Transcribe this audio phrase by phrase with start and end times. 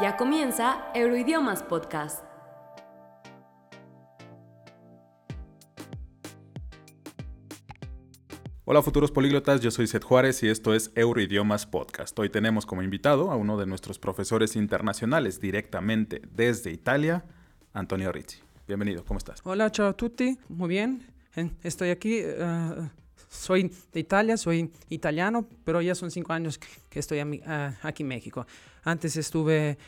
[0.00, 2.24] Ya comienza Euroidiomas Podcast.
[8.64, 12.18] Hola futuros políglotas, yo soy Seth Juárez y esto es Euroidiomas Podcast.
[12.18, 17.26] Hoy tenemos como invitado a uno de nuestros profesores internacionales directamente desde Italia,
[17.74, 18.38] Antonio Rizzi.
[18.66, 19.40] Bienvenido, ¿cómo estás?
[19.44, 21.06] Hola, ciao a tutti, muy bien.
[21.62, 22.88] Estoy aquí, eh,
[23.32, 28.08] soy de Italia, soy italiano, pero ya son cinco años que estoy a aquí en
[28.08, 28.46] México.
[28.84, 29.78] Antes estuve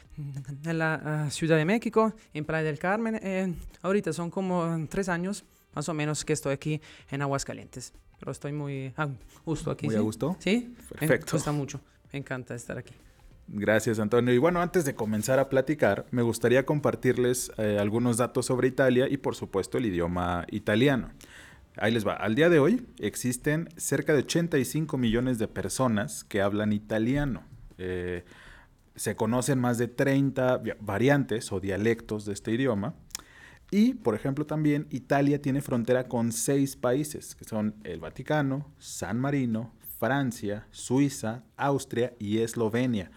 [0.65, 3.21] en la ah, Ciudad de México, en Playa del Carmen.
[3.23, 5.45] eh, ahorita son como tres años,
[5.75, 6.81] más o menos, que estoy aquí
[7.11, 7.93] en Aguascalientes.
[8.19, 9.09] Pero estoy muy a
[9.45, 9.87] gusto aquí.
[9.87, 10.05] Muy a ¿sí?
[10.05, 10.37] gusto.
[10.39, 11.33] Sí, me Perfecto.
[11.33, 11.81] gusta mucho.
[12.13, 12.95] Me encanta estar aquí.
[13.47, 14.33] Gracias, Antonio.
[14.33, 19.07] Y bueno, antes de comenzar a platicar, me gustaría compartirles eh, algunos datos sobre Italia
[19.11, 21.11] y, por supuesto, el idioma italiano.
[21.77, 22.13] Ahí les va.
[22.15, 27.43] Al día de hoy existen cerca de 85 millones de personas que hablan italiano.
[27.79, 28.25] Eh,
[28.95, 32.95] se conocen más de 30 vi- variantes o dialectos de este idioma.
[33.73, 39.19] Y, por ejemplo, también Italia tiene frontera con seis países, que son el Vaticano, San
[39.19, 43.11] Marino, Francia, Suiza, Austria y Eslovenia.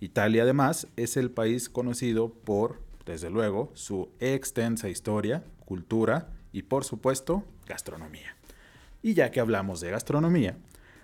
[0.00, 6.82] Italia, además, es el país conocido por, desde luego, su extensa historia, cultura y, por
[6.82, 8.36] supuesto, gastronomía.
[9.02, 10.56] Y ya que hablamos de gastronomía,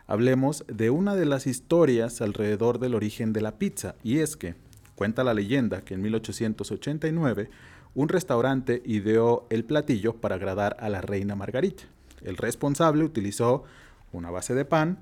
[0.06, 3.94] hablemos de una de las historias alrededor del origen de la pizza.
[4.02, 4.54] Y es que
[4.94, 7.50] cuenta la leyenda que en 1889
[7.94, 11.84] un restaurante ideó el platillo para agradar a la reina Margarita.
[12.22, 13.64] El responsable utilizó
[14.12, 14.98] una base de pan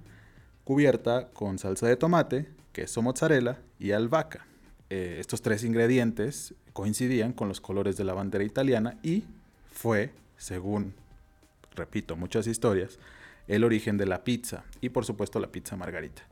[0.64, 4.46] cubierta con salsa de tomate, queso mozzarella y albahaca.
[4.90, 9.24] Eh, estos tres ingredientes coincidían con los colores de la bandera italiana y
[9.72, 10.94] fue, según,
[11.76, 12.98] repito, muchas historias,
[13.46, 16.22] el origen de la pizza y por supuesto la pizza margarita.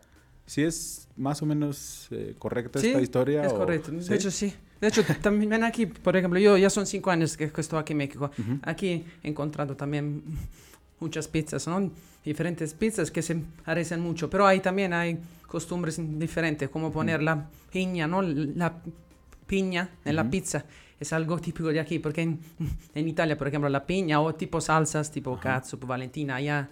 [0.47, 3.45] ¿Sí es más o menos eh, correcta Sí, esta historia?
[3.45, 3.92] Es o- correcto.
[3.92, 4.14] De ¿sí?
[4.14, 4.53] hecho, sí.
[4.81, 7.98] De hecho, también aquí, por ejemplo, yo ya son cinco años que estoy aquí en
[7.98, 8.31] México.
[8.39, 8.59] Ujú.
[8.62, 10.23] Aquí he encontrado también
[11.01, 11.91] muchas pizzas, ¿no?
[12.24, 17.48] Diferentes pizzas que se parecen mucho, pero ahí también hay costumbres diferentes, como poner la
[17.73, 18.20] piña, ¿no?
[18.20, 18.74] La
[19.46, 20.64] piña en la pizza.
[21.00, 22.40] Es algo típico de aquí, porque en,
[22.94, 26.68] en Italia, por ejemplo, la piña o tipo salsas, tipo catsup, valentina, ya...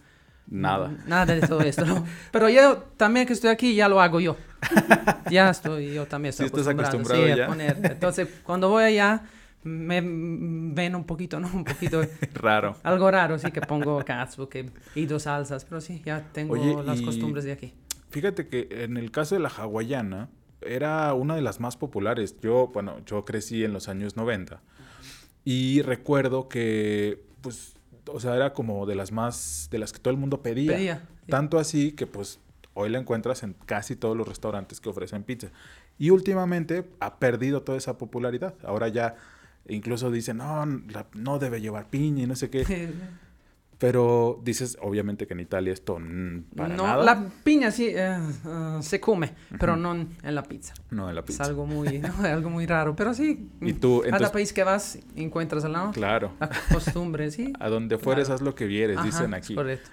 [0.49, 0.91] Nada.
[1.07, 2.05] Nada de todo esto, ¿no?
[2.33, 4.37] Pero yo también que estoy aquí ya lo hago yo.
[5.31, 7.47] ya estoy, yo también Sí, estoy estás acostumbrado, acostumbrado sí, a ya.
[7.47, 7.93] poner.
[7.93, 9.23] Entonces, cuando voy allá,
[9.63, 11.49] me ven un poquito, ¿no?
[11.55, 12.03] Un poquito,
[12.35, 12.77] Raro.
[12.83, 16.77] algo raro, sí, que pongo catsup que, y dos salsas, pero sí, ya tengo Oye,
[16.83, 17.73] las y- costumbres de aquí.
[18.11, 20.29] Fíjate que en el caso de la hawaiana
[20.67, 22.37] era una de las más populares.
[22.41, 24.61] Yo, bueno, yo crecí en los años 90
[25.45, 27.75] y recuerdo que, pues,
[28.07, 30.73] o sea, era como de las más, de las que todo el mundo pedía.
[30.75, 31.31] Pedía, sí.
[31.31, 32.39] Tanto así que, pues,
[32.75, 35.49] hoy la encuentras en casi todos los restaurantes que ofrecen pizza.
[35.99, 38.55] Y últimamente ha perdido toda esa popularidad.
[38.65, 39.17] Ahora ya
[39.69, 42.65] incluso dicen, no, la- no debe llevar piña y no sé qué.
[43.83, 47.03] Pero dices, obviamente, que en Italia esto mm, para no, nada.
[47.03, 48.17] la piña sí eh,
[48.47, 50.73] eh, se come, pero no en la pizza.
[50.93, 51.43] No, en la Es pizza.
[51.43, 53.49] algo muy, algo muy raro, pero sí.
[53.61, 55.91] Y tú, Cada entonces- país que vas encuentras ¿no?
[55.91, 56.31] Claro.
[56.39, 57.53] la costumbre, sí.
[57.59, 58.37] A donde fueres, Claro.
[58.37, 59.57] haz lo que vieres, Ajá, dicen es aquí.
[59.57, 59.91] correcto.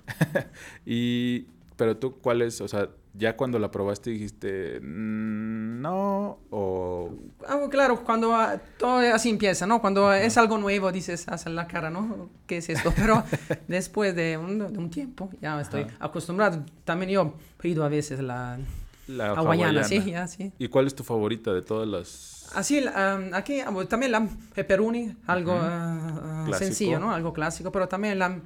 [0.86, 1.48] y,
[1.80, 2.60] pero tú, ¿cuál es?
[2.60, 7.10] O sea, ya cuando la probaste dijiste, "Mm, no, o...
[7.48, 9.80] Ah, claro, cuando ah, todo así empieza, ¿no?
[9.80, 12.30] Cuando es algo nuevo dices, haces la cara, ¿no?
[12.48, 12.92] ¿Qué es esto?
[12.94, 13.24] Pero
[13.70, 15.96] después de un, de un tiempo ya estoy Ajá.
[16.02, 16.66] acostumbrado.
[16.84, 18.60] También yo pido a veces la
[19.08, 20.52] La hawaiana, sí, ya, sí.
[20.60, 22.52] ¿Y cuál es tu favorita de todas las...?
[22.56, 26.66] Así, ah, aquí ah, también la pepperoni, algo ah, ah, Clásico.
[26.66, 27.14] sencillo, ¿no?
[27.14, 28.38] Algo clásico, pero también la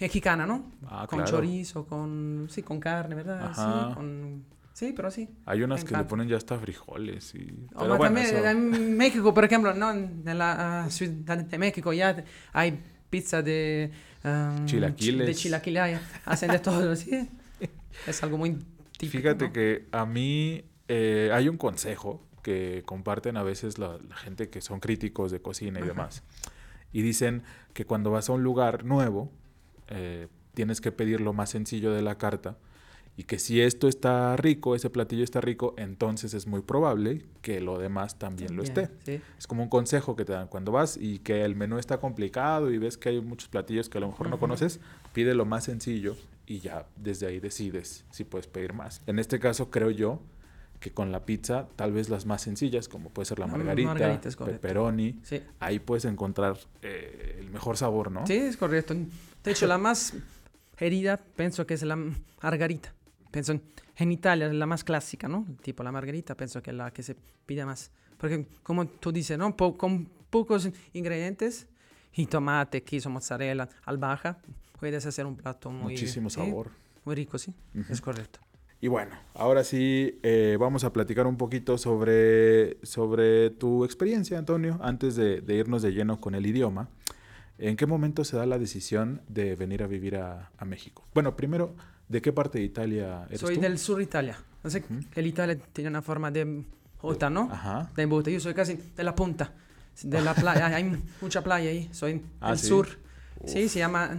[0.00, 0.70] mexicana, ¿no?
[0.86, 1.38] Ah, con claro.
[1.38, 3.46] chorizo, con, sí, con carne, ¿verdad?
[3.50, 3.88] Ajá.
[3.88, 5.28] Sí, con, sí, pero sí.
[5.46, 7.38] Hay unas que le ponen ya hasta frijoles y...
[7.70, 9.90] Pero bueno, también eso- en México, por ejemplo, ¿no?
[9.90, 12.78] En la ah, Ciudad de México ya hay
[13.10, 13.90] pizza de...
[14.24, 15.26] ah, Chilaquiles.
[15.26, 17.28] De chilaquiles, hacen de todo, sí.
[18.06, 18.52] Es algo muy
[18.96, 19.52] típico, Fíjate ¿no?
[19.52, 24.60] que a mí eh, hay un consejo que comparten a veces la, la gente que
[24.60, 25.90] son críticos de cocina y Ajá.
[25.90, 26.22] demás.
[26.92, 27.42] Y dicen
[27.74, 29.30] que cuando vas a un lugar nuevo,
[29.88, 32.56] eh, tienes que pedir lo más sencillo de la carta.
[33.16, 37.60] Y que si esto está rico, ese platillo está rico, entonces es muy probable que
[37.60, 38.90] lo demás también lo esté.
[39.04, 39.20] Sí.
[39.36, 42.70] Es como un consejo que te dan cuando vas y que el menú está complicado
[42.70, 44.78] y ves que hay muchos platillos que a lo mejor no conoces,
[45.12, 49.02] pide lo más sencillo y ya desde ahí decides si puedes pedir más.
[49.08, 50.22] En este caso creo yo
[50.78, 53.88] que con la pizza, tal vez las más sencillas, como puede ser la La margarita,
[53.88, 55.42] margarita pepperoni, Sí.
[55.58, 58.24] ahí puedes encontrar eh, el mejor sabor, ¿no?
[58.28, 58.94] sí, es correcto.
[59.44, 60.14] De hecho, la más
[60.78, 61.96] herida pienso que es la
[62.42, 62.92] margarita.
[63.30, 63.62] pienso en,
[63.96, 65.46] en Italia, la más clásica, ¿no?
[65.62, 67.90] Tipo la margarita, pienso que es la que se pide más.
[68.18, 69.56] Porque como tú dices, ¿no?
[69.56, 71.66] Po- con pocos ingredientes
[72.14, 74.38] y tomate, queso, mozzarella, albahaca,
[74.78, 75.92] puedes hacer un plato muy...
[75.94, 76.70] Muchísimo sabor.
[77.04, 77.54] muy rico, sí,
[77.88, 78.40] es correcto.
[78.80, 84.78] Y bueno, ahora sí eh, vamos a platicar un poquito sobre, sobre tu experiencia, Antonio,
[84.82, 86.88] antes de, de irnos de lleno con el idioma.
[87.58, 91.04] ¿En qué momento se da la decisión de venir a vivir a, a México?
[91.14, 91.74] Bueno, primero,
[92.08, 93.60] ¿de qué parte de Italia eres Soy tú?
[93.60, 94.38] del sur de Italia.
[94.62, 96.64] No sé que el Italia tiene una forma de
[96.98, 97.48] J, ¿no?
[97.50, 97.90] Ajá.
[97.96, 98.32] De bote.
[98.32, 99.52] Yo soy casi de la punta,
[100.02, 100.66] de la playa.
[100.66, 101.88] Hay mucha playa ahí.
[101.92, 102.66] Soy Ah, del ¿sí?
[102.68, 102.88] sur.
[103.44, 104.16] Sí, se llama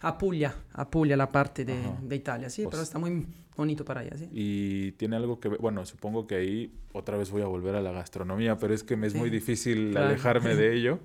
[0.00, 0.54] Apulia.
[0.72, 4.28] Apulia, la parte de, de Italia, sí, Pues- pero está muy bonito para allá, sí.
[4.32, 7.82] Y tiene algo que ver, bueno, supongo que ahí otra vez voy a volver a
[7.82, 10.08] la gastronomía, pero es que me es Sí, muy difícil claro.
[10.08, 11.00] alejarme de ello.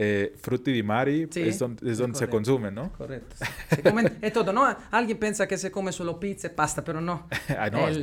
[0.00, 2.92] Eh, frutti di mari Sí, es donde, es es donde se consume, ¿no?
[2.92, 3.34] Correcto.
[3.36, 3.44] sí.
[3.74, 4.64] Se come es todo, ¿no?
[4.92, 7.26] Alguien piensa que se come solo pizza y pasta, pero no.
[7.58, 7.94] Ah, no, Eh,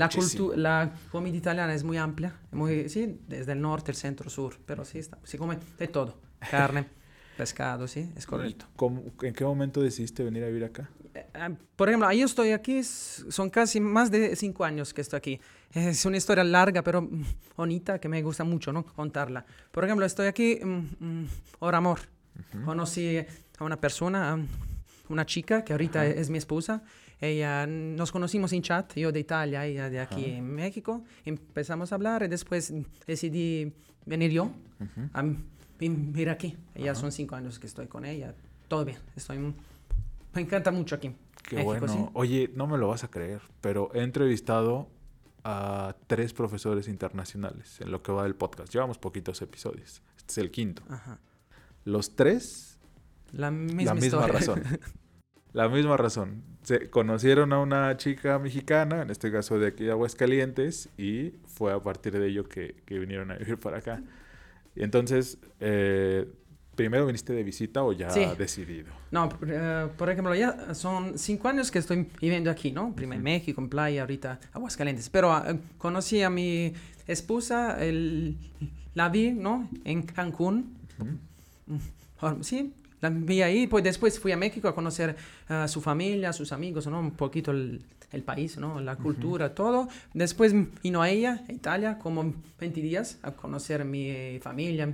[0.57, 4.83] la, comida italiana es muy amplia, muy, sí, desde el norte, el centro, sur, pero
[4.83, 6.17] sí, está, se come de todo.
[6.51, 6.85] Carne,
[7.37, 8.65] pescado, sí, es correcto.
[8.73, 10.89] ¿Y cómo- ¿En qué momento decidiste venir a vivir acá?
[11.15, 15.17] Eh, ah, Por ejemplo, yo estoy aquí, son casi más de cinco años que estoy
[15.17, 15.39] aquí.
[15.71, 17.23] Es una historia larga, pero mm,
[17.57, 18.85] bonita, que me gusta mucho, ¿no?
[18.85, 19.45] Contarla.
[19.71, 21.27] Por ejemplo, estoy aquí mm, mm,
[21.59, 21.99] por amor.
[22.65, 23.17] Conocí
[23.57, 24.37] a una persona,
[25.07, 26.83] una chica, que ahorita es mi esposa.
[27.21, 31.05] Ella, nos conocimos en chat, yo de Italia, ella de aquí en México.
[31.23, 32.73] Empezamos a hablar y después
[33.07, 33.71] decidí
[34.05, 34.51] venir yo
[35.13, 35.23] a
[35.79, 36.57] vivir aquí.
[36.75, 38.35] Ya son cinco años que estoy con ella.
[38.67, 39.53] Todo bien, estoy...
[40.35, 41.15] Me encanta mucho aquí.
[41.43, 41.87] Qué México, bueno.
[41.87, 42.09] ¿sí?
[42.13, 44.89] Oye, no me lo vas a creer, pero he entrevistado
[45.43, 48.73] a tres profesores internacionales en lo que va del podcast.
[48.73, 50.01] Llevamos poquitos episodios.
[50.17, 50.83] Este es el quinto.
[50.89, 51.19] Ajá.
[51.83, 52.79] Los tres,
[53.31, 54.33] La misma, la misma historia.
[54.33, 54.63] razón.
[55.53, 56.43] La misma razón.
[56.63, 61.71] Se conocieron a una chica mexicana, en este caso de aquí de Aguascalientes, y fue
[61.71, 64.03] a partir de ello que, que vinieron a vivir para acá.
[64.75, 66.27] Y entonces, eh,
[66.75, 68.25] ¿primero viniste de visita o ya Sí.
[68.37, 68.87] decidido?
[69.11, 72.93] No, por, eh, por ejemplo, ya son cinco años que estoy viviendo aquí, ¿no?
[72.93, 75.09] Primero en México, en playa, ahorita Aguascalientes.
[75.09, 76.73] Pero ah, conocí a mi
[77.07, 78.35] esposa, el,
[78.93, 79.69] la vi, ¿no?
[79.83, 80.75] En Cancún.
[82.21, 85.15] Ah, Sí, la vi ahí, pues después fui a México a conocer
[85.47, 86.99] a su familia, a sus amigos, ¿no?
[86.99, 87.81] Un poquito el,
[88.11, 88.79] el país, ¿no?
[88.79, 89.87] La cultura, todo.
[90.13, 94.93] Después vino a ella, a Italia, como 20 días a conocer mi familia,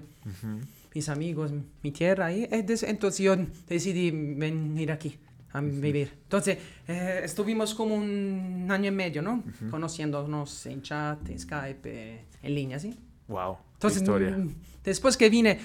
[0.93, 1.51] mis amigos,
[1.81, 2.47] mi tierra ahí.
[2.51, 3.35] Entonces yo
[3.67, 5.17] decidí venir aquí
[5.53, 6.11] a vivir.
[6.23, 6.57] Entonces
[6.87, 9.43] eh, estuvimos como un año y medio, ¿no?
[9.69, 12.97] Conociéndonos en chat, en Skype, eh, en línea, ¿sí?
[13.27, 13.57] Wow.
[13.73, 14.37] Entonces, historia.
[14.37, 15.59] mm, después que vine,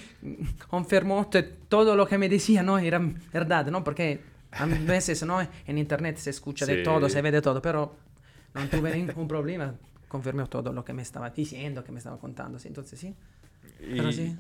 [0.69, 1.29] confirmó
[1.69, 2.79] todo lo que me decía, ¿no?
[2.79, 3.00] Era
[3.32, 3.84] verdad, ¿no?
[3.84, 4.20] Porque
[4.52, 5.40] a veces, ¿no?
[5.40, 7.94] En internet se escucha de todo, se ve de todo, pero
[8.55, 9.75] no tuve ningún problema.
[10.08, 12.69] Confirmó todo lo que me estaba diciendo, que me estaba contando, ¿sí?
[12.69, 13.14] Entonces, sí.
[13.79, 14.37] Pero sí.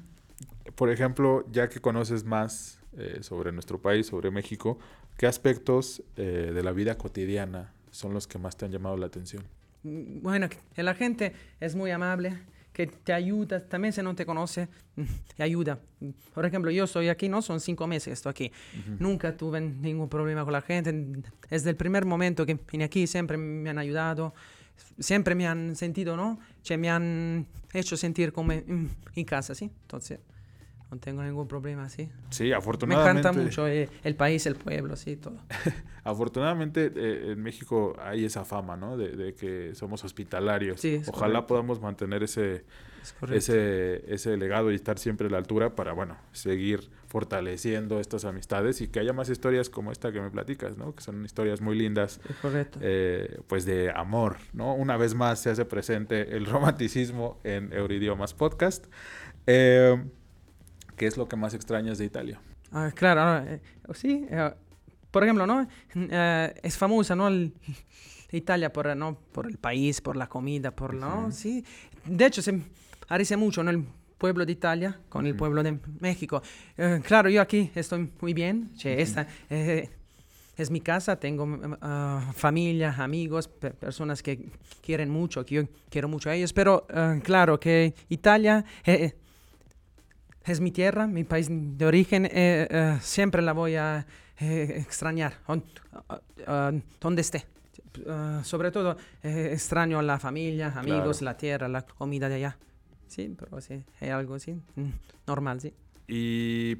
[0.76, 4.78] Por ejemplo, ya que conoces más eh, sobre nuestro país, sobre México,
[5.16, 9.06] ¿qué aspectos eh, de la vida cotidiana son los que más te han llamado la
[9.06, 9.42] atención?
[9.82, 12.38] Mm, Bueno, que la gente es muy amable,
[12.72, 14.68] que te ayuda, también si no te conoce,
[15.36, 15.78] te ayuda.
[16.34, 17.40] Por ejemplo, yo estoy aquí, ¿no?
[17.40, 18.52] Son cinco meses que estoy aquí.
[18.98, 20.92] Nunca tuve ningún problema con la gente.
[21.48, 24.34] Desde el primer momento que vine aquí siempre me han ayudado,
[24.98, 26.38] siempre me han sentido, ¿no?
[26.62, 29.70] Che, me han hecho sentir como en, en casa, ¿sí?
[29.82, 30.18] Entonces,
[30.90, 32.08] no tengo ningún problema, ¿sí?
[32.30, 33.20] Sí, Me afortunadamente.
[33.20, 35.36] encanta mucho eh, el país, el pueblo, sí, todo.
[36.04, 38.96] Afortunadamente eh, en México hay esa fama, ¿no?
[38.96, 40.80] De, de que somos hospitalarios.
[40.80, 41.46] Sí, Ojalá correcto.
[41.48, 42.64] podamos mantener ese,
[43.02, 48.24] Es ese, ese legado y estar siempre a la altura para, bueno, seguir fortaleciendo estas
[48.24, 50.94] amistades y que haya más historias como esta que me platicas, ¿no?
[50.94, 52.78] Que son historias muy lindas, Es correcto.
[52.82, 54.74] eh, pues de amor, ¿no?
[54.74, 58.86] Una vez más se hace presente el romanticismo en Euridiomas Podcast.
[59.48, 60.00] Eh,
[60.96, 62.40] ¿Qué es lo que más extrañas de Italia?
[62.72, 63.60] Ah, claro, eh,
[63.94, 64.26] sí.
[64.30, 64.50] eh,
[65.10, 65.66] por ejemplo, ¿no?
[65.94, 67.28] Eh, es famosa, ¿no?
[67.28, 67.52] El-
[68.32, 69.16] Italia por, ¿no?
[69.32, 71.30] por el país, por la comida, por, ¿no?
[71.30, 71.64] Sí.
[72.04, 72.60] De hecho, se
[73.08, 73.70] parece mucho, ¿no?
[73.70, 73.84] El
[74.18, 76.42] pueblo de Italia con el pueblo de México.
[77.04, 78.70] Claro, yo aquí estoy muy bien.
[78.76, 79.26] che, Esta
[80.56, 81.46] es mi casa, tengo
[81.82, 84.48] ah, familia, amigos, pe- personas que
[84.82, 88.64] quieren mucho, que yo quiero mucho a ellos, pero eh, claro que Italia...
[88.84, 89.14] eh,
[90.46, 94.06] es mi tierra, mi país de origen, eh, eh, siempre la voy a
[94.38, 95.64] eh, extrañar, on-
[97.00, 97.46] donde esté.
[98.42, 101.32] Sobre todo, extraño a la familia, amigos, Claro.
[101.32, 102.58] la tierra, la comida de allá.
[103.06, 104.90] Sí, pero sí, es algo así, mm,
[105.26, 105.72] normal, sí.
[106.08, 106.76] Y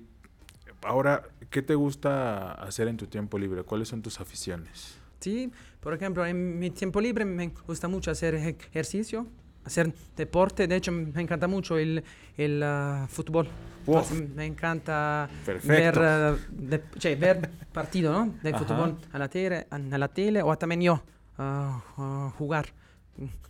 [0.83, 3.63] ahora, ¿qué te gusta hacer en tu tiempo libre?
[3.63, 4.99] ¿Cuáles son tus aficiones?
[5.21, 9.27] Sí, por ejemplo, en mi tiempo libre me gusta mucho hacer ejercicio,
[9.67, 10.67] hacer deporte.
[10.67, 12.03] De hecho, me encanta mucho el,
[12.39, 13.49] el ah, fútbol.
[13.85, 14.05] Wow.
[14.35, 16.01] Me encanta Perfecto.
[16.01, 18.35] ver, ah, de- cioè, ver partido ¿no?
[18.43, 18.65] del Ajá.
[18.65, 21.03] fútbol a la, tele, a la tele o también yo
[21.39, 22.67] ah, jugar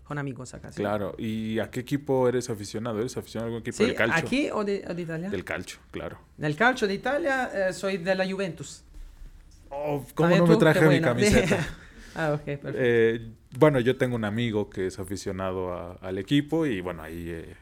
[0.04, 0.70] con amigos acá.
[0.70, 0.76] sí.
[0.76, 1.14] Claro.
[1.18, 2.99] ¿Y a qué equipo eres aficionado?
[3.00, 4.26] ¿Eres aficionado a algún equipo Sí, del calcio?
[4.26, 5.30] ¿Aquí o de, o de Italia?
[5.30, 6.18] Del calcio, claro.
[6.38, 8.82] Nel calcio d'Italia eh, soy de la Juventus.
[9.70, 10.46] Oh, ¿Cómo no ¿tú?
[10.46, 11.08] me Qué traje mi bueno.
[11.08, 11.66] camiseta?
[12.14, 12.70] ah, ok, perfecto.
[12.75, 17.25] Eh, bueno, yo tengo un amigo que es aficionado a- al equipo y bueno, ahí
[17.28, 17.54] eh,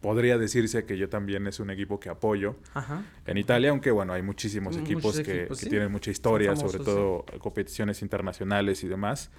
[0.00, 3.02] podría decirse que yo también es un equipo que apoyo Ajá.
[3.26, 5.70] en Italia, aunque bueno, hay muchísimos Muchos equipos que, equipos, que sí.
[5.70, 9.30] tienen mucha historia, Son sobre famosos, todo competiciones internacionales y demás.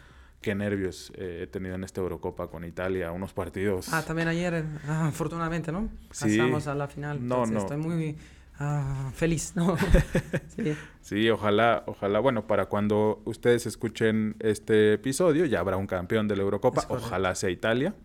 [0.41, 3.91] Qué nervios eh, he tenido en esta Eurocopa con Italia, unos partidos.
[3.93, 5.89] Ah, también ayer, ah, afortunadamente, ¿no?
[6.11, 6.37] Sí.
[6.37, 7.17] Pasamos a la final.
[7.19, 7.59] No, entonces no.
[7.59, 8.15] Estoy muy
[8.59, 9.75] ah, feliz, ¿no?
[10.55, 10.73] sí.
[11.01, 16.35] Sí, ojalá, ojalá, bueno, para cuando ustedes escuchen este episodio ya habrá un campeón de
[16.35, 17.95] la Eurocopa, ojalá sea Italia.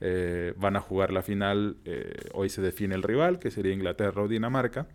[0.00, 4.22] Eh, van a jugar la final, eh, hoy se define el rival, que sería Inglaterra
[4.22, 4.88] o Dinamarca,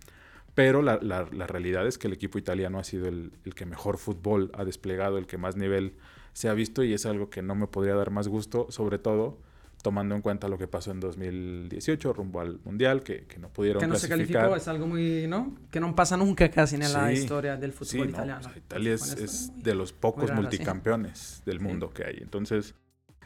[0.53, 3.65] pero la, la- la realidad es que el equipo italiano ha sido el, el que
[3.65, 5.93] mejor fútbol ha desplegado, el que más nivel
[6.33, 9.37] se ha visto y es algo que no me podría dar más gusto, sobre todo
[9.81, 13.79] tomando en cuenta lo que pasó en 2018 rumbo al Mundial, que, que no pudieron
[13.79, 14.41] Que no se clasificar.
[14.43, 15.55] calificó es algo muy, ¿no?
[15.71, 17.13] Que no pasa nunca casi en la Sí.
[17.13, 18.39] historia del fútbol Sí, no, italiano.
[18.41, 20.41] o sea, Italia es, es muy- de los pocos rara, sí.
[20.41, 21.63] multicampeones del Sí.
[21.63, 22.17] mundo que hay.
[22.21, 22.75] Entonces,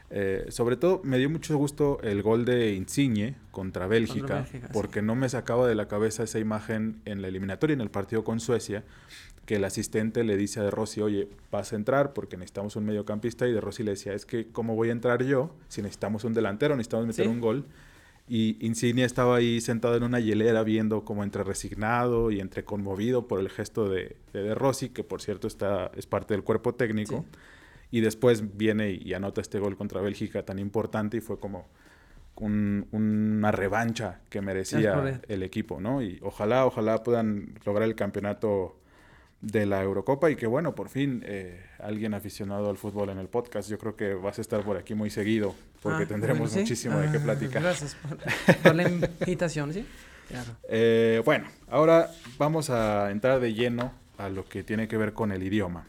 [0.10, 4.74] eh, sobre todo me dio mucho gusto el gol de Insigne contra Bélgica, Bélgica, sí.
[4.74, 8.24] porque no me sacaba de la cabeza esa imagen en la eliminatoria, en el partido
[8.26, 8.84] con Suecia,
[9.52, 12.86] que el asistente le dice a De Rossi, oye, vas a entrar porque necesitamos un
[12.86, 16.24] mediocampista, y De Rossi le decía, es que ¿cómo voy a entrar yo si necesitamos
[16.24, 17.30] un delantero, necesitamos meter Sí.
[17.30, 17.66] un gol?
[18.30, 23.28] Y Insigne estaba ahí sentado en una hielera viendo como entre resignado y entre conmovido
[23.28, 26.74] por el gesto de de, de Rossi, que por cierto está, es parte del cuerpo
[26.76, 27.26] técnico.
[27.30, 27.38] Sí.
[27.98, 31.68] Y después viene y, y anota este gol contra Bélgica tan importante y fue como
[32.38, 36.02] un- una revancha que merecía el equipo, ¿no?
[36.02, 38.78] Y ojalá, ojalá puedan lograr el campeonato
[39.42, 43.28] de la Eurocopa y que bueno, por fin eh, alguien aficionado al fútbol en el
[43.28, 46.54] podcast, yo creo que vas a estar por aquí muy seguido porque Ah, tendremos bueno,
[46.54, 46.60] sí.
[46.60, 47.64] muchísimo de qué Ah, platicar.
[47.64, 48.18] Gracias por,
[48.62, 49.86] por la invitación, ¿sí?
[50.30, 50.52] Claro.
[50.70, 55.32] Eh, bueno, ahora vamos a entrar de lleno a lo que tiene que ver con
[55.32, 55.88] el idioma.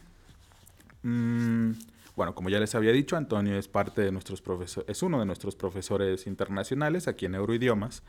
[1.03, 1.71] Mm,
[2.15, 5.25] bueno, como ya les había dicho, Antonio es parte de nuestros profesores, es uno de
[5.25, 8.03] nuestros profesores internacionales aquí en Euroidiomas.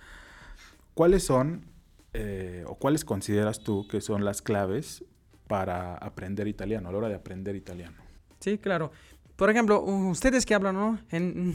[0.94, 1.66] ¿Cuáles son
[2.14, 5.04] eh, o cuáles consideras tú que son las claves
[5.46, 7.96] para aprender italiano, a la hora de aprender italiano?
[8.40, 8.90] Sí, claro.
[9.36, 10.98] Por ejemplo, ustedes que hablan ¿no?
[11.10, 11.54] en mm,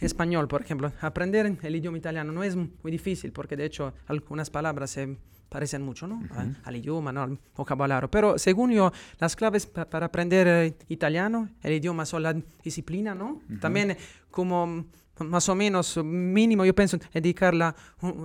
[0.00, 4.50] español, por ejemplo, aprender el idioma italiano no es muy difícil porque de hecho algunas
[4.50, 5.16] palabras se
[5.48, 6.22] parecen mucho ¿no?
[6.30, 6.54] A- Ujú.
[6.64, 7.22] al idioma, ¿no?
[7.22, 8.10] al vocabulario.
[8.10, 13.14] Pero según yo, las claves pa- para aprender eh, italiano, el idioma son la disciplina,
[13.14, 13.40] ¿no?
[13.60, 13.96] También eh,
[14.30, 14.86] como
[15.18, 17.74] más o menos mínimo, yo pienso dedicarla,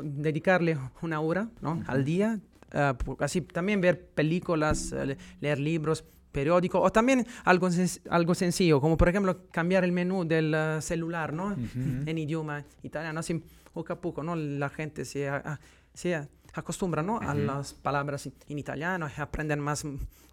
[0.03, 1.83] dedicarle una hora ¿no?
[1.87, 2.39] al día.
[2.73, 7.99] Ah, por- así también ver películas, eh, le- leer libros, periódicos, o también algo, sen-
[8.09, 11.47] algo sencillo, como por ejemplo cambiar el menú del eh, celular, ¿no?
[11.47, 11.57] Ujú.
[12.09, 13.43] En idioma italiano, así
[13.73, 14.35] poco a poco, ¿no?
[14.35, 15.59] La gente se, a- a-
[15.93, 17.19] se acostumbra, ¿no?
[17.21, 17.43] A Ujú.
[17.45, 19.83] las palabras en italiano aprenden más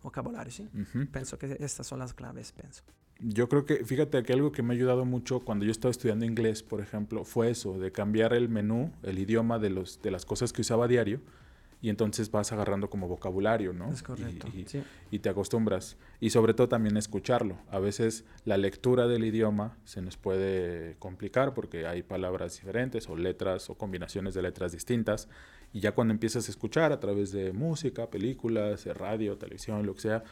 [0.03, 0.69] vocabulario, ¿sí?
[0.75, 1.07] Ujú.
[1.11, 2.83] Pienso que estas son las claves, pienso.
[3.21, 6.25] Yo creo que, fíjate que algo que me ha ayudado mucho cuando yo estaba estudiando
[6.27, 10.27] inglés, por ejemplo, fue eso, de cambiar el menú, el idioma de, los, de las
[10.27, 11.21] cosas que usaba a diario,
[11.85, 13.93] y entonces vas agarrando como vocabulario, ¿no?
[13.93, 14.49] Es correcto.
[14.55, 14.83] Y, y- sí.
[15.11, 15.99] y te acostumbras.
[16.19, 17.59] Y sobre todo también escucharlo.
[17.69, 23.17] A veces la lectura del idioma se nos puede complicar porque hay palabras diferentes o
[23.17, 25.29] letras o combinaciones de letras distintas.
[25.75, 30.01] Y ya cuando empiezas a escuchar a través de música, películas, radio, televisión, lo que
[30.01, 30.25] sea,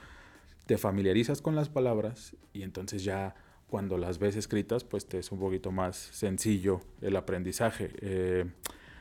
[0.65, 3.35] te familiarizas con las palabras y entonces ya
[3.67, 7.91] cuando las ves escritas, pues te es un poquito más sencillo el aprendizaje.
[8.01, 8.47] Eh,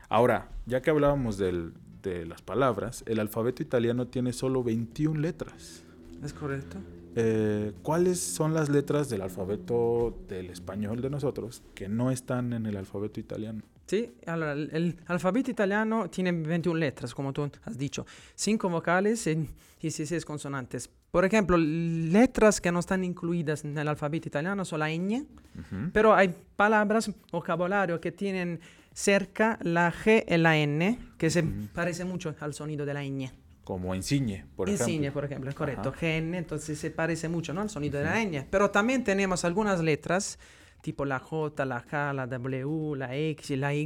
[0.09, 5.83] ahora, ya que hablábamos del- de las palabras, el alfabeto italiano tiene solo 21 letras.
[6.23, 6.77] Es correcto.
[7.15, 12.65] Eh, ¿Cuáles son las letras del alfabeto del español de nosotros que no están en
[12.65, 13.61] el alfabeto italiano?
[13.85, 18.05] Sí, allora, el, alfabeto italiano tiene 21 letras, como tú has dicho,
[18.35, 19.49] 5 vocales y
[19.81, 20.89] 16 consonantes.
[21.11, 25.25] Por ejemplo, letras que no están incluidas en el alfabeto italiano son la ñ,
[25.59, 25.89] Ujú.
[25.91, 28.61] pero hay palabras, vocabulario que tienen
[28.93, 33.31] cerca la G y la N, que se parece mucho al sonido de la ñ.
[33.63, 35.13] Como insigne, por Insigne, ejemplo.
[35.13, 35.93] por ejemplo, es correcto.
[35.99, 37.61] GN, entonces se parece mucho, ¿no?
[37.61, 38.45] Al sonido de la ñ.
[38.49, 40.39] Pero también tenemos algunas letras,
[40.81, 43.85] tipo la J, la K, la W, la X la Y,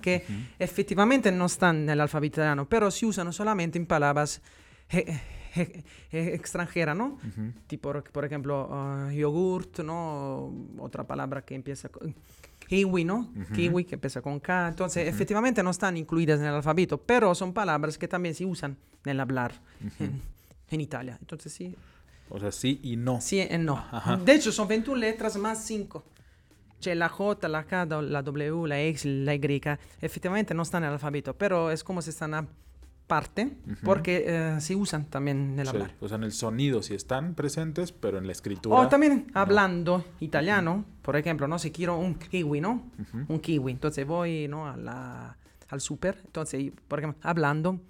[0.00, 0.38] que Ujú.
[0.58, 4.40] efectivamente no están en el alfabeto italiano, pero se usano solamente en palabras
[6.10, 7.18] extranjera, ¿no?
[7.66, 10.52] Tipo, por ejemplo, uh, yogurt, ¿no?
[10.78, 12.14] Otra palabra que empieza con
[12.70, 13.28] kiwi, ¿no?
[13.52, 14.68] Kiwi que empieza con K.
[14.68, 18.76] Entonces, efectivamente no están incluidas en el alfabeto, pero son palabras que también se usan
[19.04, 19.60] en el hablar
[19.98, 20.22] en,
[20.68, 21.18] en Italia.
[21.20, 21.74] Entonces, sí,
[22.28, 23.20] O sea, sí y no.
[23.20, 23.76] sí y no.
[23.90, 24.16] Ajá.
[24.18, 26.04] De hecho, son 21 letras más 5.
[26.80, 29.62] C'è la J, la K, la W, la X, la Y.
[30.00, 32.48] Efectivamente no están en el alfabeto, pero es como si están
[33.10, 33.50] aparte,
[33.82, 35.94] porque eh, se usan también en el Sí, hablar.
[36.00, 38.76] O sea, en el sonido sí están presentes, pero en la escritura.
[38.76, 41.58] O también hablando italiano, por ejemplo, ¿no?
[41.58, 42.88] Si quiero un kiwi, ¿no?
[43.28, 43.72] Un kiwi.
[43.72, 44.68] Entonces voy, ¿no?
[44.68, 45.36] A la-
[45.68, 46.20] al súper.
[46.24, 47.80] Entonces, por ejemplo, hablando,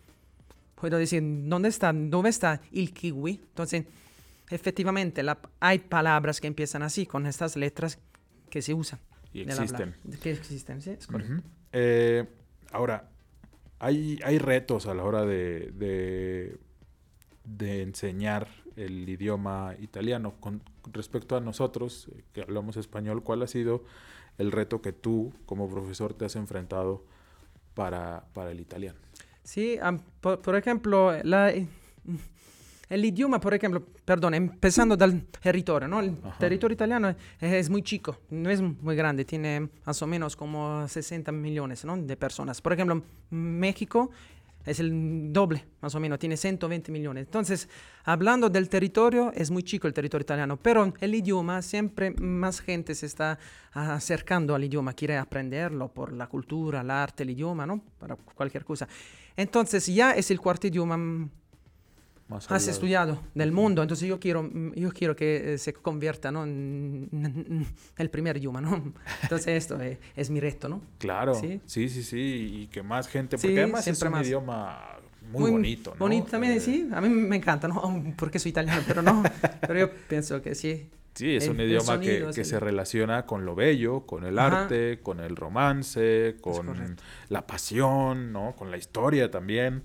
[0.74, 3.32] puedo decir, ¿dónde está, dónde está el kiwi?
[3.42, 3.84] Entonces,
[4.48, 7.98] efectivamente, la- hay palabras que empiezan así, con estas letras
[8.48, 8.98] que se usan.
[9.34, 9.94] Y existen.
[10.22, 11.42] Que existen, sí, es correcto.
[11.72, 12.26] Eh,
[12.72, 13.08] ahora,
[13.80, 16.58] hay, hay retos a la hora de,
[17.44, 18.46] de, enseñar
[18.76, 20.34] el idioma italiano.
[20.38, 23.84] Con respecto a nosotros, eh, que hablamos español, ¿cuál ha sido
[24.38, 27.04] el reto que tú, como profesor, te has enfrentado
[27.75, 28.99] para, para el italiano?
[29.42, 29.78] Sí,
[30.20, 31.52] por, por ejemplo, la-
[32.90, 36.00] el idioma, por ejemplo, perdón, empezando del territorio, ¿no?
[36.00, 36.38] El Ajá.
[36.38, 40.87] territorio italiano es, es muy chico, no es muy grande, tiene más o menos como
[40.87, 41.97] 60 millones, ¿no?
[41.97, 42.61] De personas.
[42.61, 44.11] Por ejemplo, México
[44.66, 47.25] es el doble, más o menos, tiene 120 millones.
[47.26, 47.68] Entonces,
[48.04, 52.94] hablando del territorio, es muy chico el territorio italiano, pero el idioma, siempre más gente
[52.94, 53.38] se está
[53.73, 57.80] acercando al idioma, quiere aprenderlo por la cultura, el arte, el idioma, ¿no?
[57.99, 58.87] Para cualquier cosa.
[59.37, 61.28] Entonces, ya es el cuarto idioma
[62.30, 66.44] Más estudiado del mundo, entonces yo quiero, yo quiero que eh, se convierta ¿no?
[66.44, 68.92] en, el primer idioma, ¿no?
[69.22, 70.80] Entonces esto es, es mi reto, ¿no?
[70.99, 71.60] Claro, Sí.
[71.66, 74.26] sí, sí, sí, y que más gente, Sí, porque además es un más.
[74.26, 74.96] idioma
[75.32, 75.99] muy, bonito, ¿no?
[75.99, 77.80] Bonito también, Eh, sí, a mí me encanta, ¿no?
[78.16, 79.22] Porque soy italiano, pero no,
[79.60, 80.88] pero yo pienso que sí.
[81.14, 84.06] Sí, es El- un idioma que, sonido es que el- se relaciona con lo bello,
[84.06, 84.62] con el Ajá.
[84.62, 86.96] arte, con el romance, con
[87.28, 88.54] la pasión, ¿no?
[88.56, 89.82] Con la historia también.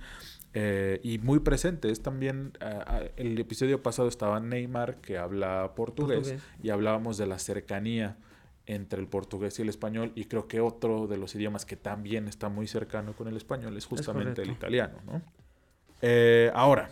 [0.57, 5.73] Eh, y muy presente es también, ah, ah, el episodio pasado estaba Neymar que habla
[5.75, 6.43] portugués, Portugués.
[6.63, 8.17] y hablábamos de la cercanía
[8.65, 12.29] entre el portugués y el español y creo que otro de los idiomas que también
[12.29, 15.21] está muy cercano con el español es justamente el italiano, ¿no?
[16.01, 16.89] Eh, ahora,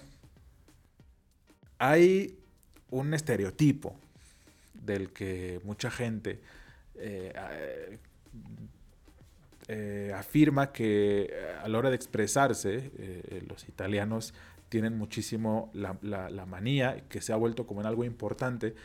[1.78, 2.38] hay
[2.89, 3.95] un estereotipo
[4.73, 6.41] del que mucha gente
[9.67, 14.34] eh, eh, eh, afirma que eh, a la hora de expresarse, eh, los italianos
[14.69, 18.76] tienen muchísimo la, la- la manía, que se ha vuelto como en algo importante,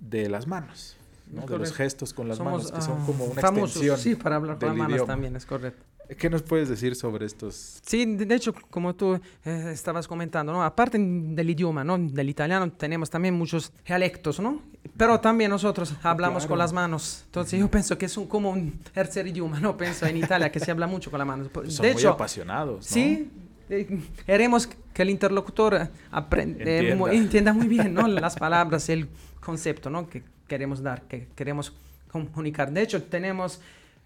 [0.00, 0.96] de las manos,
[1.32, 1.46] ¿no?
[1.46, 3.98] de los gestos con las Somos manos, que son ah, como una famosos, extensión.
[3.98, 5.12] sí, para hablar con las manos idioma.
[5.12, 5.84] también, es correcto.
[6.16, 7.80] ¿Qué nos puedes decir sobre estos?
[7.84, 10.62] Sí, de hecho, como tú eh, estabas comentando, ¿no?
[10.64, 11.98] Aparte del idioma, ¿no?
[11.98, 14.62] Del italiano tenemos también muchos dialectos, ¿no?
[14.96, 16.48] Pero también nosotros hablamos claro.
[16.48, 17.24] con las manos.
[17.26, 19.76] Entonces yo pienso que es un, como un tercer idioma, ¿no?
[19.76, 21.48] Pienso en Italia que se habla mucho con las manos.
[21.52, 22.94] Son de muy hecho, apasionados, ¿no?
[22.94, 23.30] sí,
[23.68, 26.96] eh, queremos que el interlocutor eh, aprende, eh, Entienda.
[26.96, 28.08] mu- entienda muy bien, ¿no?
[28.08, 29.08] Las palabras, el
[29.40, 30.08] concepto, ¿no?
[30.08, 31.74] Que queremos dar, que queremos
[32.10, 32.72] comunicar.
[32.72, 33.60] De hecho, tenemos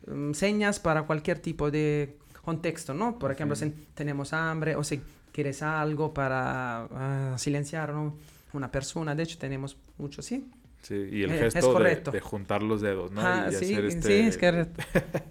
[0.06, 3.18] mm, señas para cualquier tipo de contexto, ¿no?
[3.18, 5.00] Por ejemplo, si tenemos hambre o si
[5.32, 8.16] quieres algo para ah, silenciar ¿no?
[8.52, 9.14] una persona.
[9.14, 10.44] De hecho, tenemos mucho, sí.
[10.82, 13.20] Sí, y el Eh, es gesto de, juntar los dedos, ¿no?
[13.24, 14.26] Ah, y sí, hacer sí, este...
[14.26, 14.82] es correcto.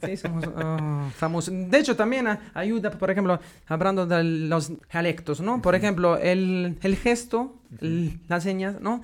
[0.06, 1.54] Sí, somos ah, famosos.
[1.54, 5.62] De hecho, también ayuda, por ejemplo, hablando de los dialectos, ¿no?
[5.62, 9.04] Por ejemplo, el, el gesto, l- las señas, ¿no?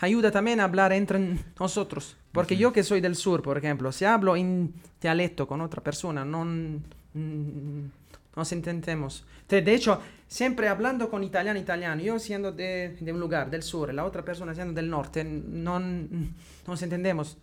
[0.00, 2.16] Ayuda también a hablar entre nosotros.
[2.32, 4.74] Porque yo que soy del sur, por ejemplo, si hablo en
[5.06, 7.90] dialecto con otra persona, no mm,
[8.34, 9.24] nos entendemos.
[9.48, 13.94] De, hecho, siempre hablando con italiano, italiano, yo siendo de, de un lugar, del sur,
[13.94, 17.38] la otra persona siendo del norte, no nos entendemos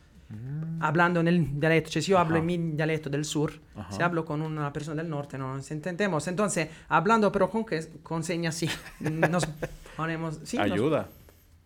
[0.80, 1.90] hablando en el dialecto.
[1.90, 3.92] Cioè, si yo hablo en mi dialecto del sur, Ajá.
[3.92, 6.28] si hablo con una persona del norte, no nos entendemos.
[6.28, 9.46] Entonces, hablando pero con, que, con señas, sí, nos
[9.96, 11.08] ponemos, sí, nos Ayuda.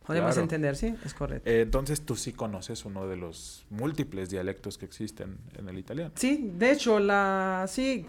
[0.07, 0.41] Podemos claro.
[0.41, 1.49] entender, sí, es correcto.
[1.49, 6.11] Eh, entonces tú sí conoces uno de los múltiples dialectos que existen en el italiano.
[6.15, 8.05] Sí, de hecho, la, sí,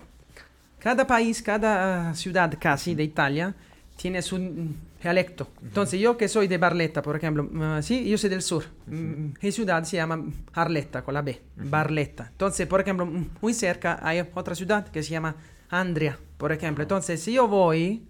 [0.78, 3.52] cada país, cada ah, ciudad casi de Italia
[3.96, 5.48] tiene su mm, dialecto.
[5.60, 8.64] Entonces, yo que soy de Barletta, por ejemplo, mm, sí, yo soy del sur.
[8.86, 12.28] Mm, Mi ciudad se llama Arletta, con la B, Barletta.
[12.30, 15.34] Entonces, por ejemplo, mm, muy cerca hay otra ciudad que se llama
[15.68, 16.82] Andria, por ejemplo.
[16.82, 18.02] Entonces, si yo voy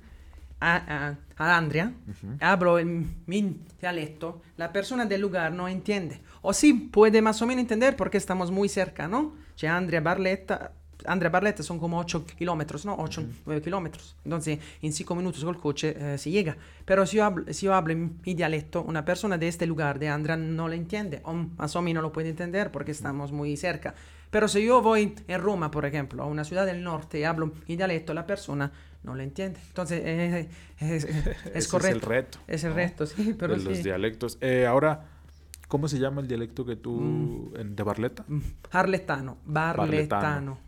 [0.60, 1.92] a, a, a Andria,
[2.40, 6.20] hablo en mi dialecto, la persona del lugar no entiende.
[6.42, 9.34] O sí puede más o menos entender porque estamos muy cerca, ¿no?
[9.56, 10.72] C'è Andria, Barletta,
[11.06, 12.96] Andrea Barletta son como 8 kilómetros, ¿no?
[12.98, 14.16] 8, 9 kilómetros.
[14.24, 16.56] Entonces, en 5 minutos con el coche eh, se llega.
[16.84, 19.98] Pero si yo, hablo, si yo hablo en mi dialecto, una persona de este lugar,
[19.98, 21.20] de Andrea, no lo entiende.
[21.24, 23.94] O más o menos lo puede entender porque estamos muy cerca.
[24.30, 27.52] Pero si yo voy en Roma, por ejemplo, a una ciudad del norte y hablo
[27.66, 28.70] mi dialecto, la persona
[29.02, 29.60] no lo entiende.
[29.68, 30.48] Entonces, eh,
[30.80, 31.98] es, es, es correcto.
[31.98, 32.38] Es el reto.
[32.46, 33.34] Es el reto, sí.
[33.38, 33.66] Pero de sí.
[33.66, 34.38] los dialectos.
[34.40, 35.06] Eh, ahora,
[35.68, 36.92] ¿cómo se llama el dialecto que tú...
[36.92, 37.74] Mm.
[37.74, 38.24] de Barletta?
[38.70, 40.67] Arletano, barletano.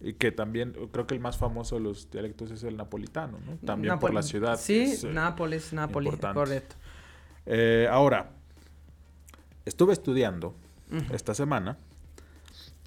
[0.00, 3.56] Y que también, creo que el más famoso de los dialectos es el napolitano, ¿no?
[3.64, 4.58] También por la ciudad.
[4.58, 6.38] Sí, es, eh, Nápoles, Nápoles, importante.
[6.38, 6.76] correcto.
[7.46, 8.30] Eh, ahora,
[9.64, 10.54] estuve estudiando
[11.12, 11.78] esta semana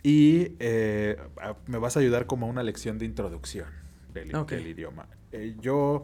[0.03, 1.17] y eh,
[1.65, 3.67] me vas a ayudar como a una lección de introducción
[4.13, 5.07] del, idioma.
[5.31, 6.03] Eh, yo,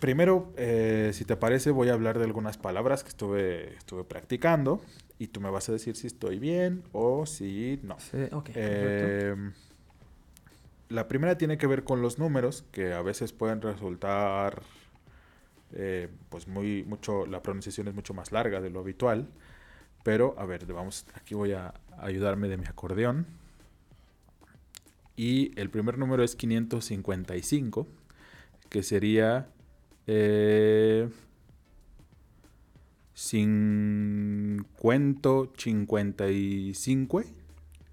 [0.00, 0.52] primero,
[1.12, 4.80] si te parece, voy a hablar de algunas palabras que estuve, estuve practicando
[5.22, 7.96] y tú me vas a decir si estoy bien o si no.
[8.00, 8.26] Sí.
[8.56, 9.36] Eh,
[10.88, 14.62] la primera tiene que ver con los números, que a veces pueden resultar,
[15.74, 19.28] eh, pues muy mucho, la pronunciación es mucho más larga de lo habitual.
[20.02, 23.28] Pero, a ver, vamos, aquí voy a ayudarme de mi acordeón.
[25.14, 27.86] Y el primer número es 555,
[28.68, 29.46] que sería
[30.08, 31.08] eh,
[33.14, 37.22] 50, 55.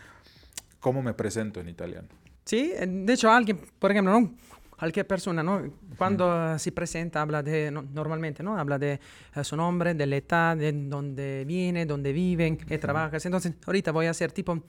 [0.79, 2.07] ¿cómo me presento en italiano?
[2.45, 4.33] Sí, de hecho alguien, por ejemplo, ¿no?
[4.81, 5.63] Cualquier persona, ¿no?
[5.97, 8.59] Cuando eh, se presenta habla de, no- normalmente, ¿no?
[8.59, 8.99] Habla de
[9.37, 13.25] eh, su nombre, de la edad, de dónde viene, dónde viven, qué trabajas.
[13.27, 14.61] Entonces, ahorita voy a hacer tipo mm,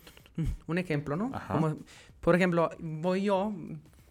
[0.67, 1.31] un ejemplo, ¿no?
[1.53, 1.77] Como,
[2.19, 3.51] por ejemplo, voy yo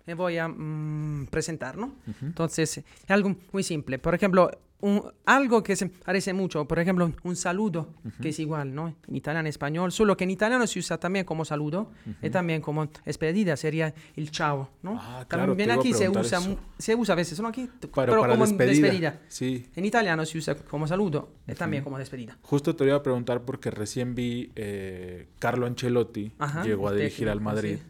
[0.07, 1.93] me voy a mm, presentar, ¿no?
[2.23, 3.99] Entonces, es algo muy simple.
[4.01, 4.51] Por ejemplo,
[4.83, 8.95] un- algo que se parece mucho, por ejemplo, un saludo, que es igual, ¿no?
[9.09, 11.91] En italiano y español, solo que en italiano se usa también como saludo
[12.23, 14.99] y también como despedida, sería el chao, ¿no?
[15.01, 16.59] Ah, claro, también aquí se usa, eso.
[16.79, 17.49] se usa a veces, ¿no?
[17.49, 18.83] Aquí, Para, pero para como despedida.
[18.89, 19.21] despedida.
[19.29, 19.67] Sí.
[19.77, 22.39] En italiano se usa como saludo y también como despedida.
[22.43, 27.29] Justo te iba a preguntar porque recién vi eh, Carlo Ancelotti Ajá, llegó a dirigir
[27.29, 27.85] al técnico, Madrid sí.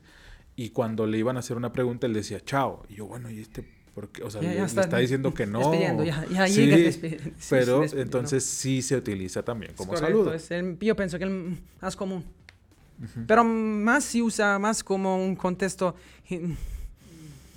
[0.57, 3.41] y cuando le iban a hacer una pregunta él decía chao y yo bueno y
[3.41, 4.23] este por qué?
[4.23, 6.93] o sea Ya- ya le está está diciendo que no despidiendo, ya- ya Sí, llega
[6.93, 11.25] sí, pero entonces sí se utiliza también como Correcto, saludo es el- yo pienso que
[11.25, 12.25] es el más común.
[13.27, 15.95] Pero más se usa más como un contexto
[16.29, 16.55] in-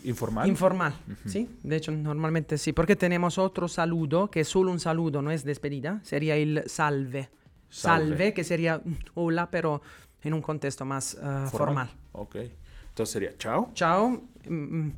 [0.06, 0.94] informal informal,
[1.26, 1.50] ¿sí?
[1.64, 5.44] De hecho, normalmente sí, porque tenemos otro saludo, que es solo un saludo, no es
[5.44, 7.30] despedida, sería el salve.
[7.70, 8.34] Salve, Salve.
[8.34, 9.82] que sería mm, hola, pero
[10.22, 11.90] en un contexto más eh, formal.
[12.12, 12.36] ok
[12.90, 14.10] entonces sería chao Ciao,
[14.48, 14.94] mm, mm,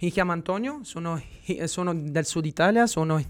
[0.00, 1.20] mi chiamo Antonio, sono,
[1.64, 3.22] sono del sud Italia, sono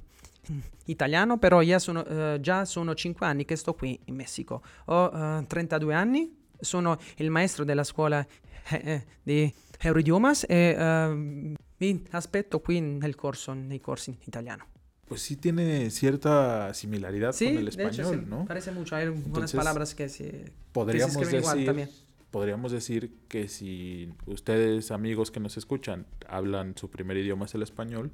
[0.86, 4.62] italiano, però io sono, eh, già sono 5 anni che sto qui in Messico.
[4.86, 8.24] Ho eh, 32 anni sono il maestro della scuola
[8.70, 14.66] eh, di Euroidiomas e uh, mi aspetto qui nel corso, nei corsi in italiano.
[15.06, 18.44] Pues sí tiene cierta similaridad Sí, con el de hecho, español, sí, ¿no?
[18.44, 18.94] parece mucho.
[18.94, 21.90] Hay algunas palabras que se, que se Podríamos escriben igual decir, también.
[22.30, 27.62] Podríamos decir que si ustedes, amigos que nos escuchan, hablan su primer idioma es el
[27.62, 28.12] español,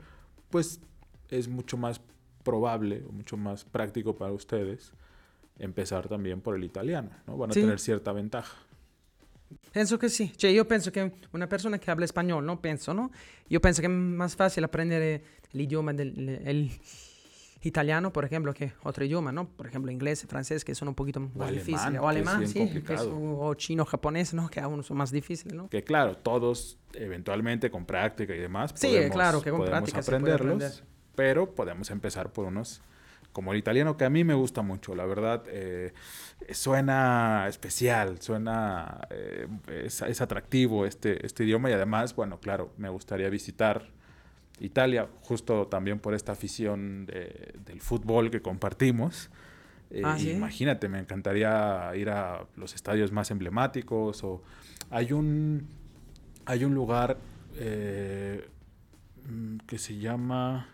[0.51, 0.81] pues
[1.29, 2.01] es mucho más
[2.43, 4.93] probable o mucho más práctico para ustedes
[5.59, 7.37] empezar también por el italiano, ¿no?
[7.37, 7.61] Van a Sí.
[7.61, 8.57] tener cierta ventaja.
[9.73, 12.59] Penso che sì, cioè io penso che una persona che parla spagnolo, no?
[12.59, 13.11] Penso, no?
[13.49, 16.71] Io penso che è più facile apprendere l'idioma del el
[17.63, 19.49] italiano, por ejemplo, che otro idioma, ¿no?
[19.49, 21.99] Por ejemplo, inglés, francés, que son un poquito más difíciles.
[21.99, 24.49] O que alemán, sí, que son- o chino, japonés, ¿no?
[24.49, 25.69] Que aún son más difíciles, ¿no?
[25.69, 30.11] Que claro, todos eventualmente con práctica y demás Sí, claro, que con podemos práctica se
[30.11, 30.89] puede aprenderlos, aprender.
[31.15, 32.83] pero podemos empezar por unos
[33.33, 35.93] como el italiano que a mí me gusta mucho, la verdad eh,
[36.53, 39.47] suena especial, suena eh,
[39.85, 43.91] es, es atractivo este, este idioma y además, bueno, claro, me gustaría visitar
[44.61, 49.31] Italia justo también por esta afición de- del fútbol que compartimos.
[49.91, 50.31] Eh, Ah, ¿sí?
[50.31, 54.43] Imagínate, me encantaría ir a los estadios más emblemáticos o
[54.91, 55.67] hay un
[56.47, 57.19] hay un lugar
[57.57, 58.49] eh,
[59.29, 60.69] mm, que se llama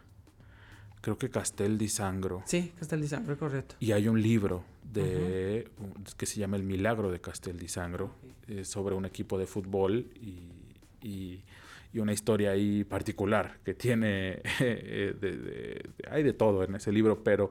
[1.01, 3.75] creo que Castel di Sangro Sì, Castel di Sangro, corretto.
[3.81, 5.69] y hay un libro de
[6.17, 8.15] que se llama El milagro de Castel di Sangro
[8.49, 11.43] eh, sobre un equipo de fútbol y, y-
[11.93, 16.75] y una historia ahí particular que tiene eh, de, de- de- hay de todo en
[16.75, 17.51] ese libro pero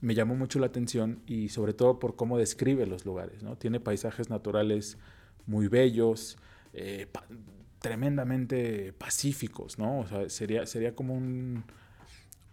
[0.00, 3.78] me llamó mucho la atención y sobre todo por cómo describe los lugares no tiene
[3.80, 4.98] paisajes naturales
[5.46, 6.36] muy bellos
[6.72, 7.26] eh, pa-
[7.80, 11.64] tremendamente pacíficos no o sea sería sería como un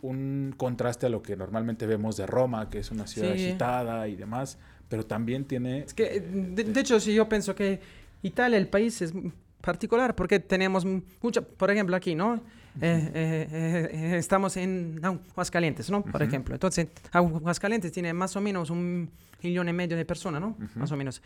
[0.02, 3.46] un contraste a lo que normalmente vemos de Roma, que es una ciudad Sí.
[3.46, 4.58] agitada y demás,
[4.90, 5.80] pero también tiene...
[5.80, 7.80] Es que, de, de hecho, sí, yo pienso que
[8.22, 9.14] Italia, el país, es
[9.68, 10.86] particular porque tenemos
[11.22, 12.36] mucha, por ejemplo, aquí, ¿no?
[12.36, 12.40] Eh,
[12.82, 16.02] eh, eh, eh, estamos en Aguascalientes, ¿no?
[16.04, 16.24] Por Ujú.
[16.24, 16.54] ejemplo.
[16.56, 19.10] Entonces, Aguascalientes tiene más o menos un
[19.42, 20.50] millón y medio de personas, ¿no?
[20.60, 20.80] Ujú.
[20.80, 21.22] Más o menos.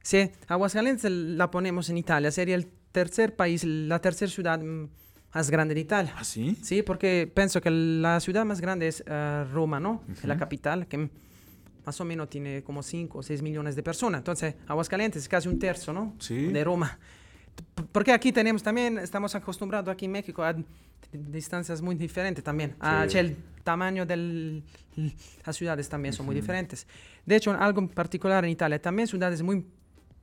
[0.00, 4.88] Si Aguascalientes la ponemos en Italia, sería el tercer país, la tercera ciudad mm,
[5.34, 6.14] más grande de Italia.
[6.16, 6.56] ¿Ah, sí?
[6.62, 10.02] Sí, porque pienso que la ciudad más grande es eh, Roma, ¿no?
[10.12, 11.08] Es La capital, que
[11.84, 14.20] más o menos tiene como 5 o 6 millones de personas.
[14.20, 16.14] Entonces, Aguascalientes es casi un tercio, ¿no?
[16.20, 16.46] Sí.
[16.46, 16.96] De Roma.
[17.90, 20.54] Porque aquí tenemos también, estamos acostumbrados aquí en México a
[21.12, 22.74] distancias muy diferentes también.
[22.80, 23.18] Ah, Sí.
[23.18, 24.62] el tamaño de
[25.44, 26.86] las ciudades también son muy diferentes.
[27.26, 29.66] De hecho, algo en particular en Italia, también ciudades muy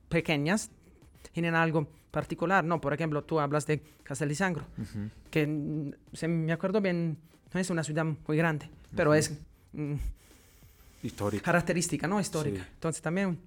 [0.08, 0.70] pequeñas
[1.32, 2.80] tienen algo particular, ¿no?
[2.80, 5.10] Por ejemplo, tú hablas de Castel di Sangro Ujú.
[5.30, 7.16] que mm, se me acuerdo bien,
[7.54, 9.18] no es una ciudad muy grande, pero Ujú.
[9.18, 9.38] es
[9.72, 9.94] mm,
[11.04, 11.44] Histórico.
[11.44, 12.18] característica, ¿no?
[12.20, 12.62] Histórica.
[12.64, 12.68] Sí.
[12.74, 13.38] Entonces también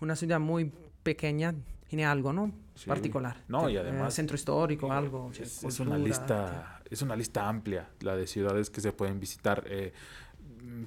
[0.00, 0.72] una ciudad muy
[1.02, 1.54] pequeña
[1.92, 2.50] tiene algo, ¿no?
[2.74, 2.88] Sí.
[2.88, 3.36] Particular.
[3.48, 5.30] No, y Eh, además- centro histórico, algo.
[5.38, 9.64] Es, es una lista, es una lista amplia, la de ciudades que se pueden visitar.
[9.66, 9.92] eh,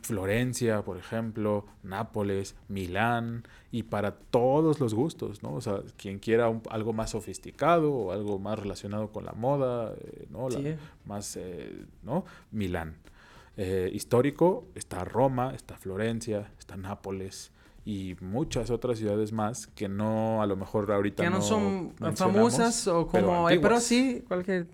[0.02, 5.54] Florencia, por ejemplo, Nápoles, Milán, y para todos los gustos, ¿no?
[5.54, 9.94] O sea, quien quiera un- algo más sofisticado o algo más relacionado con la moda,
[9.94, 10.50] eh, ¿no?
[10.50, 10.76] La- Sí.
[11.06, 12.26] más, eh, ¿no?
[12.52, 12.96] Milán.
[13.58, 17.52] Eh, histórico, está Roma, está Florencia, está Nápoles
[17.88, 21.94] y muchas otras ciudades más que no, a lo mejor ahorita que no, no son
[22.16, 24.66] famosas o pero como eh, pero sí cualquier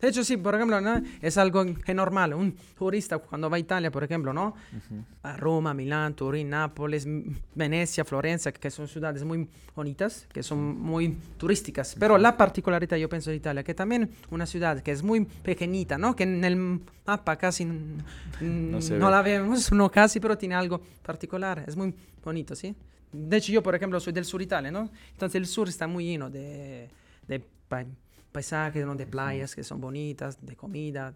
[0.00, 1.02] de hecho sí por ejemplo ¿no?
[1.20, 1.62] es algo
[1.94, 5.04] normal un turista cuando va a Italia por ejemplo no Ujú.
[5.22, 7.06] a Roma Milán Turín Nápoles
[7.54, 13.10] Venecia Florencia que son ciudades muy bonitas que son muy turísticas pero la particularidad yo
[13.10, 16.80] pienso de Italia que también una ciudad que es muy pequeñita no que en el
[17.06, 18.02] mapa casi No
[18.40, 18.98] no ve.
[18.98, 21.94] la vemos no casi pero tiene algo particular es muy
[22.26, 22.74] bonito sí
[23.12, 26.04] de hecho yo por ejemplo soy del sur Italia no entonces el sur está muy
[26.04, 26.90] lleno de,
[27.26, 27.86] de pa-
[28.32, 28.94] paisajes ¿no?
[28.94, 31.14] de playas que son bonitas de comida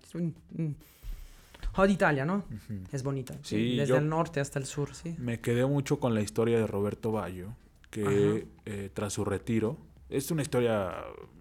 [1.75, 2.37] Toda Italia, ¿no?
[2.39, 2.81] Ujú.
[2.91, 3.35] Es bonita.
[3.43, 5.15] Sí, Sí, desde el norte hasta el sur, sí.
[5.19, 7.55] Me quedé mucho con la historia de Roberto Ballo,
[7.91, 9.77] que eh, tras su retiro,
[10.09, 10.91] es una historia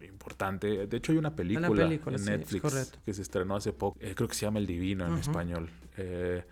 [0.07, 0.87] importante.
[0.87, 2.99] De hecho, hay una película, película, en sí, Netflix correcto.
[3.05, 3.97] que se estrenó hace poco.
[4.01, 5.21] eh, creo que se llama El Divino en Ujú.
[5.21, 5.69] español.
[5.97, 6.43] Eh,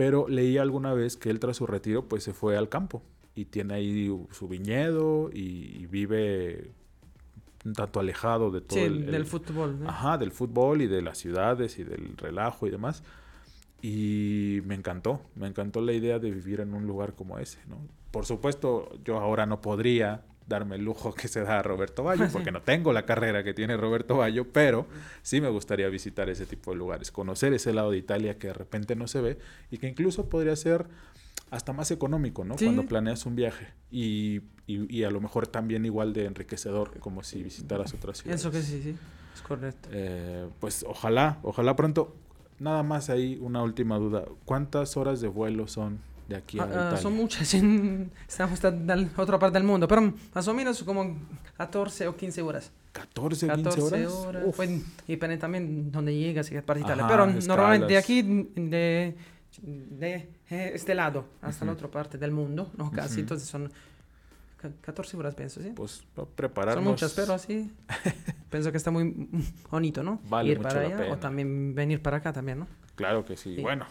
[0.00, 3.02] pero leí alguna vez que él tras su retiro, pues se fue al campo
[3.34, 6.70] y tiene ahí su viñedo y, vive
[7.66, 9.78] un tanto alejado de todo Sí, el, del el- fútbol.
[9.78, 9.90] ¿no?
[9.90, 13.02] Ajá, del fútbol y de las ciudades y del relajo y demás.
[13.82, 17.76] Y me encantó, me encantó la idea de vivir en un lugar como ese, ¿no?
[18.10, 22.26] Por supuesto, yo ahora no podría darme el lujo que se da a Roberto Bayo,
[22.32, 24.86] porque no tengo la carrera que tiene Roberto Bayo, pero
[25.22, 28.54] sí me gustaría visitar ese tipo de lugares, conocer ese lado de Italia que de
[28.54, 29.38] repente no se ve
[29.70, 30.86] y que incluso podría ser
[31.50, 32.56] hasta más económico, ¿no?
[32.58, 32.64] Sí.
[32.66, 33.68] Cuando planeas un viaje.
[33.90, 38.40] Y, y- y a lo mejor también igual de enriquecedor, como si visitaras otras ciudades.
[38.40, 38.96] Eso que sí, sí,
[39.34, 39.88] es correcto.
[39.92, 42.14] Eh, pues ojalá, ojalá pronto.
[42.60, 44.24] Nada más ahí una última duda.
[44.44, 45.98] ¿Cuántas horas de vuelo son
[46.30, 46.96] de aquí a Ah, ah, Italia?
[46.96, 51.18] son muchas, en- estamos en la otra parte del mundo, pero más o menos como
[51.56, 52.70] 14 o 15 horas.
[52.92, 54.12] 14 o 15 14 horas.
[54.14, 54.42] horas.
[54.56, 54.70] Pues,
[55.06, 57.06] depende también donde llegas y qué parte de Italia.
[57.08, 57.46] Pero escalas.
[57.48, 59.16] normalmente de aquí, de,
[59.62, 60.14] de
[60.50, 61.78] eh, este lado hasta la Ujú.
[61.78, 63.20] otra parte del mundo, no casi, Ujú.
[63.22, 63.70] entonces son
[64.56, 65.72] ca- 14 horas, pienso, ¿sí?
[65.74, 66.84] pues para prepararnos.
[66.84, 67.70] Son muchas, pero sí.
[68.50, 69.28] pienso que está muy
[69.70, 70.20] bonito, ¿no?
[70.28, 71.14] Vale Ir mucho para la allá pena.
[71.14, 72.66] o también venir para acá también, ¿no?
[72.94, 73.56] Claro que sí.
[73.56, 73.62] Sí.
[73.62, 73.86] Bueno,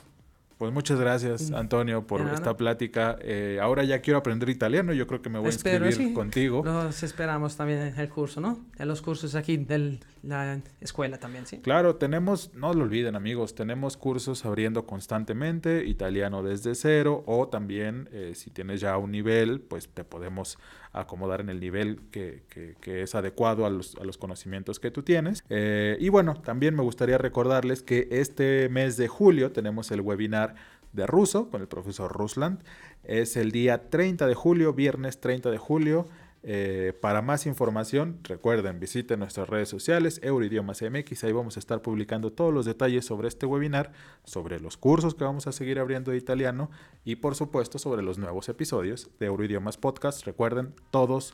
[0.60, 1.54] pues muchas gracias.
[1.54, 3.17] Antonio, por esta plática.
[3.22, 4.91] Eh, ahora ya quiero aprender italiano.
[4.91, 6.12] Yo creo que me voy a inscribir sí.
[6.12, 6.63] contigo.
[6.65, 8.60] Los esperamos también en el curso, ¿no?
[8.78, 11.60] En los cursos aquí de la escuela también, ¿sí?
[11.60, 18.10] Claro, tenemos, no lo olviden amigos, tenemos cursos abriendo constantemente, italiano desde cero o también
[18.12, 20.58] eh, si tienes ya un nivel, pues te podemos
[20.91, 22.41] acomodar en el nivel que,
[22.84, 25.43] es adecuado a los, a los conocimientos que tú tienes.
[25.49, 30.56] Eh, y bueno, también me gustaría recordarles que este mes de julio tenemos el webinar
[30.93, 32.63] de ruso con el profesor Rusland.
[33.04, 36.08] Es el día 30 de julio, viernes 30 de julio.
[36.41, 41.82] Eh, para más información, recuerden, visiten nuestras redes sociales, Euroidiomas MX, ahí vamos a estar
[41.82, 43.91] publicando todos los detalles sobre este webinar,
[44.23, 46.71] sobre los cursos que vamos a seguir abriendo de italiano
[47.04, 51.34] y por supuesto sobre los nuevos episodios de Euroidiomas Podcast, recuerden, todos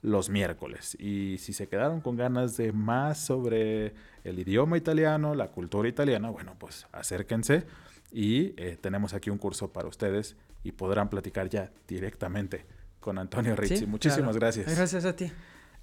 [0.00, 0.96] los miércoles.
[0.98, 3.92] Y si se quedaron con ganas de más sobre
[4.24, 7.64] el idioma italiano, la cultura italiana, bueno, pues acérquense
[8.12, 13.54] y eh, tenemos aquí un curso para ustedes y podrán platicar ya directamente con Antonio
[13.56, 13.78] Rizzi.
[13.78, 14.40] Sí, Muchísimas claro.
[14.40, 14.76] gracias.
[14.76, 15.32] Gracias a ti.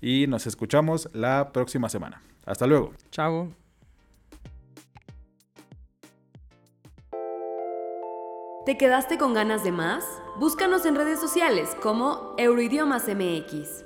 [0.02, 2.22] Y nos escuchamos la próxima semana.
[2.46, 2.94] Hasta luego.
[3.12, 3.52] Chao.
[8.66, 10.04] ¿Te quedaste con ganas de más?
[10.40, 13.85] Búscanos en redes sociales como Euroidiomas MX.